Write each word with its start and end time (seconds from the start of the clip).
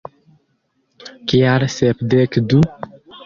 Kial 1.33 1.67
Sepdek 1.75 2.39
du? 2.53 2.65